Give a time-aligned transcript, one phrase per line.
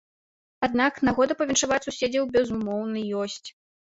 [0.67, 3.49] Аднак нагода павіншаваць суседзяў, безумоўна, ёсць.